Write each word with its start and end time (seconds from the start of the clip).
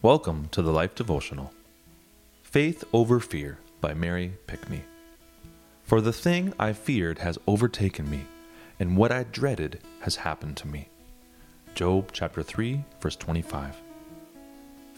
Welcome 0.00 0.46
to 0.52 0.62
the 0.62 0.70
Life 0.70 0.94
Devotional 0.94 1.52
Faith 2.44 2.84
Over 2.92 3.18
Fear 3.18 3.58
by 3.80 3.94
Mary 3.94 4.34
Pinckney. 4.46 4.84
For 5.82 6.00
the 6.00 6.12
thing 6.12 6.54
I 6.56 6.72
feared 6.72 7.18
has 7.18 7.36
overtaken 7.48 8.08
me, 8.08 8.26
and 8.78 8.96
what 8.96 9.10
I 9.10 9.24
dreaded 9.24 9.80
has 10.02 10.14
happened 10.14 10.56
to 10.58 10.68
me. 10.68 10.88
Job 11.74 12.10
chapter 12.12 12.44
3, 12.44 12.84
verse 13.00 13.16
25. 13.16 13.74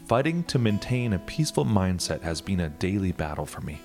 Fighting 0.07 0.45
to 0.45 0.59
maintain 0.59 1.15
a 1.15 1.19
peaceful 1.21 1.65
mindset 1.65 2.21
has 2.21 2.43
been 2.43 2.61
a 2.61 2.69
daily 2.69 3.13
battle 3.13 3.47
for 3.47 3.63
me. 3.63 3.81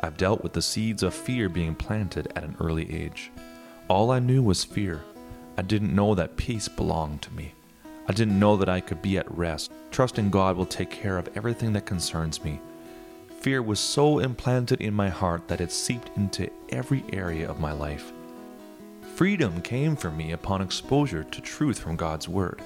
I've 0.00 0.16
dealt 0.16 0.42
with 0.42 0.54
the 0.54 0.60
seeds 0.60 1.04
of 1.04 1.14
fear 1.14 1.48
being 1.48 1.76
planted 1.76 2.32
at 2.34 2.42
an 2.42 2.56
early 2.58 2.92
age. 2.92 3.30
All 3.86 4.10
I 4.10 4.18
knew 4.18 4.42
was 4.42 4.64
fear. 4.64 5.04
I 5.56 5.62
didn't 5.62 5.94
know 5.94 6.16
that 6.16 6.36
peace 6.36 6.66
belonged 6.66 7.22
to 7.22 7.32
me. 7.32 7.54
I 8.08 8.12
didn't 8.12 8.38
know 8.38 8.56
that 8.56 8.70
I 8.70 8.80
could 8.80 9.02
be 9.02 9.18
at 9.18 9.30
rest, 9.30 9.70
trusting 9.90 10.30
God 10.30 10.56
will 10.56 10.64
take 10.64 10.90
care 10.90 11.18
of 11.18 11.28
everything 11.36 11.74
that 11.74 11.84
concerns 11.84 12.42
me. 12.42 12.58
Fear 13.40 13.62
was 13.62 13.78
so 13.78 14.18
implanted 14.18 14.80
in 14.80 14.94
my 14.94 15.10
heart 15.10 15.46
that 15.48 15.60
it 15.60 15.70
seeped 15.70 16.10
into 16.16 16.50
every 16.70 17.04
area 17.12 17.48
of 17.48 17.60
my 17.60 17.72
life. 17.72 18.12
Freedom 19.14 19.60
came 19.60 19.94
for 19.94 20.10
me 20.10 20.32
upon 20.32 20.62
exposure 20.62 21.22
to 21.22 21.40
truth 21.42 21.78
from 21.78 21.96
God's 21.96 22.28
Word. 22.28 22.62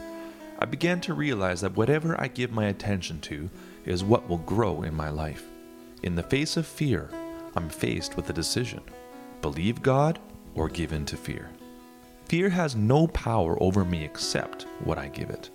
I 0.61 0.65
began 0.65 1.01
to 1.03 1.15
realize 1.15 1.61
that 1.63 1.77
whatever 1.77 2.19
I 2.21 2.29
give 2.29 2.53
my 2.53 2.67
attention 2.67 3.21
to 3.23 3.51
is 3.85 4.05
what 4.05 4.29
will 4.29 4.39
grow 4.39 4.83
in 4.83 4.95
my 4.95 5.09
life. 5.09 5.45
In 6.05 6.15
the 6.15 6.23
face 6.23 6.57
of 6.57 6.69
fear, 6.69 7.11
I'm 7.57 7.69
faced 7.69 8.17
with 8.17 8.31
a 8.31 8.33
decision 8.33 8.83
believe 9.41 9.83
God 9.83 10.21
or 10.55 10.69
give 10.69 10.93
in 10.93 11.05
to 11.07 11.17
fear. 11.17 11.51
Fear 12.33 12.49
has 12.49 12.75
no 12.75 13.09
power 13.09 13.63
over 13.63 13.85
me 13.85 14.03
except 14.05 14.63
what 14.85 14.97
I 14.97 15.09
give 15.09 15.29
it. 15.29 15.51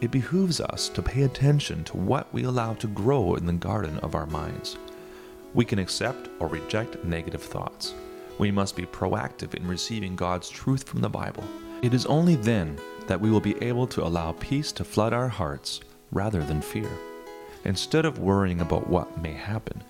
It 0.00 0.12
behooves 0.12 0.60
us 0.60 0.88
to 0.90 1.02
pay 1.02 1.24
attention 1.24 1.82
to 1.86 1.96
what 1.96 2.32
we 2.32 2.44
allow 2.44 2.74
to 2.74 2.86
grow 2.86 3.34
in 3.34 3.44
the 3.44 3.52
garden 3.54 3.98
of 3.98 4.14
our 4.14 4.26
minds. 4.26 4.76
We 5.52 5.64
can 5.64 5.80
accept 5.80 6.30
or 6.38 6.46
reject 6.46 7.04
negative 7.04 7.42
thoughts. 7.42 7.94
We 8.38 8.52
must 8.52 8.76
be 8.76 8.86
proactive 8.86 9.54
in 9.54 9.66
receiving 9.66 10.14
God's 10.14 10.48
truth 10.48 10.84
from 10.84 11.00
the 11.00 11.10
Bible. 11.10 11.42
It 11.82 11.94
is 11.94 12.06
only 12.06 12.36
then 12.36 12.78
that 13.08 13.20
we 13.20 13.32
will 13.32 13.40
be 13.40 13.60
able 13.60 13.88
to 13.88 14.06
allow 14.06 14.36
peace 14.38 14.70
to 14.70 14.84
flood 14.84 15.12
our 15.12 15.26
hearts 15.26 15.80
rather 16.12 16.44
than 16.44 16.60
fear. 16.60 16.90
Instead 17.64 18.04
of 18.04 18.20
worrying 18.20 18.60
about 18.60 18.88
what 18.88 19.20
may 19.20 19.32
happen, 19.32 19.82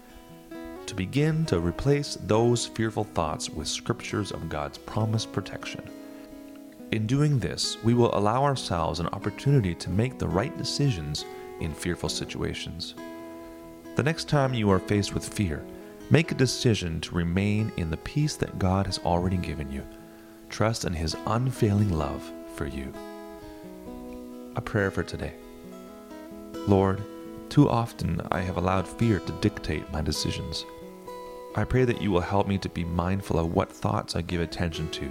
to 0.87 0.95
begin 0.95 1.45
to 1.47 1.59
replace 1.59 2.17
those 2.27 2.67
fearful 2.67 3.05
thoughts 3.05 3.51
with 3.51 3.69
scriptures 3.69 4.31
of 4.33 4.49
God's 4.49 4.79
promised 4.79 5.33
protection. 5.33 5.89
In 6.93 7.07
doing 7.07 7.39
this, 7.39 7.77
we 7.83 7.95
will 7.95 8.17
allow 8.17 8.45
ourselves 8.45 9.01
an 9.01 9.09
opportunity 9.09 9.75
to 9.75 9.91
make 9.91 10.19
the 10.19 10.29
right 10.29 10.57
decisions 10.57 11.25
in 11.61 11.75
fearful 11.75 12.09
situations. 12.09 12.95
The 13.97 14.03
next 14.03 14.29
time 14.29 14.55
you 14.55 14.71
are 14.71 14.79
faced 14.79 15.15
with 15.15 15.29
fear, 15.29 15.65
make 16.11 16.33
a 16.33 16.37
decision 16.37 17.01
to 17.01 17.15
remain 17.15 17.73
in 17.77 17.91
the 17.91 17.97
peace 17.99 18.37
that 18.37 18.59
God 18.59 18.87
has 18.87 18.99
already 18.99 19.37
given 19.37 19.71
you. 19.73 19.87
Trust 20.51 20.85
in 20.85 20.93
His 20.93 21.17
unfailing 21.27 21.91
love 21.91 22.23
for 22.55 22.67
you. 22.67 22.93
A 24.57 24.61
prayer 24.61 24.91
for 24.91 25.03
today. 25.03 25.35
Lord, 26.69 27.03
too 27.55 27.70
often 27.70 28.20
I 28.33 28.41
have 28.41 28.56
allowed 28.56 28.88
fear 28.88 29.20
to 29.20 29.33
dictate 29.34 29.88
my 29.92 30.02
decisions. 30.02 30.66
I 31.55 31.62
pray 31.62 31.84
that 31.84 32.02
you 32.02 32.10
will 32.10 32.20
help 32.20 32.48
me 32.48 32.58
to 32.58 32.69
be 32.69 32.83
mindful 32.83 33.38
of 33.38 33.55
what 33.55 33.70
thoughts 33.70 34.16
I 34.16 34.22
give 34.22 34.41
attention 34.41 34.91
to, 34.91 35.08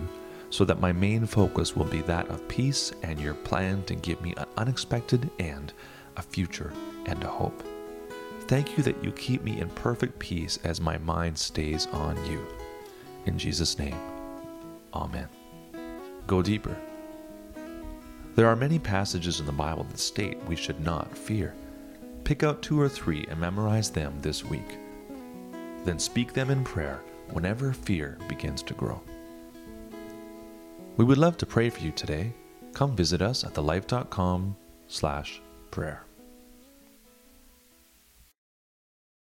so 0.49 0.65
that 0.65 0.81
my 0.81 0.91
main 0.91 1.25
focus 1.25 1.73
will 1.73 1.85
be 1.85 2.01
that 2.01 2.27
of 2.27 2.45
peace 2.49 2.91
and 3.01 3.17
your 3.17 3.33
plan 3.33 3.81
to 3.83 3.95
give 3.95 4.21
me 4.21 4.33
an 4.35 4.43
unexpected 4.57 5.29
and 5.39 5.71
a 6.17 6.21
future 6.21 6.73
and 7.05 7.23
a 7.23 7.27
hope. 7.27 7.63
Thank 8.41 8.75
you 8.75 8.83
that 8.83 9.01
you 9.01 9.13
keep 9.13 9.41
me 9.41 9.61
in 9.61 9.69
perfect 9.69 10.19
peace 10.19 10.59
as 10.65 10.81
my 10.81 10.97
mind 10.97 11.37
stays 11.37 11.87
on 11.93 12.17
you. 12.29 12.45
In 13.25 13.37
Jesus' 13.37 13.79
name, 13.79 13.95
Amen. 14.93 15.29
Go 16.27 16.41
deeper. 16.41 16.75
There 18.35 18.47
are 18.47 18.57
many 18.57 18.79
passages 18.79 19.39
in 19.39 19.45
the 19.45 19.53
Bible 19.53 19.85
that 19.85 19.97
state 19.97 20.43
we 20.43 20.57
should 20.57 20.81
not 20.81 21.17
fear. 21.17 21.55
Pick 22.23 22.43
out 22.43 22.61
two 22.61 22.79
or 22.79 22.87
three 22.87 23.25
and 23.29 23.39
memorize 23.39 23.89
them 23.89 24.13
this 24.21 24.45
week. 24.45 24.77
Then 25.83 25.99
speak 25.99 26.33
them 26.33 26.49
in 26.49 26.63
prayer 26.63 27.01
whenever 27.31 27.73
fear 27.73 28.17
begins 28.27 28.63
to 28.63 28.73
grow. 28.73 29.01
We 30.95 31.05
would 31.05 31.17
love 31.17 31.37
to 31.37 31.45
pray 31.45 31.69
for 31.69 31.81
you 31.81 31.91
today. 31.91 32.33
Come 32.73 32.95
visit 32.95 33.21
us 33.21 33.43
at 33.43 33.53
thelife.com 33.53 34.55
slash 34.87 35.41
prayer. 35.71 36.05